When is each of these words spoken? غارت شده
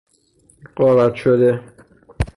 غارت 0.75 1.15
شده 1.15 1.63